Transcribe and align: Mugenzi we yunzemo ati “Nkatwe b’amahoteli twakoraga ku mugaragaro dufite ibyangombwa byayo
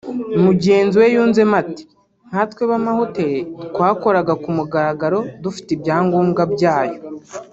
Mugenzi 0.45 0.95
we 1.01 1.07
yunzemo 1.13 1.55
ati 1.63 1.83
“Nkatwe 2.29 2.61
b’amahoteli 2.69 3.41
twakoraga 3.71 4.33
ku 4.43 4.49
mugaragaro 4.57 5.19
dufite 5.43 5.69
ibyangombwa 5.73 6.41
byayo 6.55 6.99